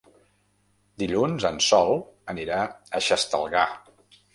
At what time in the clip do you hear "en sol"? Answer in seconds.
1.51-1.95